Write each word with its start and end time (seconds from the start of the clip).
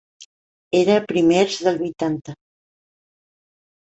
Era 0.77 0.95
a 0.99 1.03
primers 1.11 1.57
dels 1.67 1.77
vuitanta. 1.81 2.35